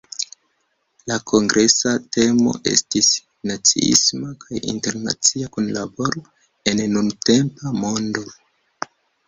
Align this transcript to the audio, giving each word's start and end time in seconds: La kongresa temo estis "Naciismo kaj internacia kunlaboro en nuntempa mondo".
La 1.09 1.17
kongresa 1.31 1.91
temo 2.17 2.53
estis 2.71 3.11
"Naciismo 3.51 4.31
kaj 4.47 4.63
internacia 4.75 5.53
kunlaboro 5.59 6.27
en 6.75 6.85
nuntempa 6.99 7.79
mondo". 7.87 8.29